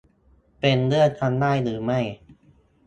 [0.59, 1.99] เป็นเรื่องทำได้หรือไม่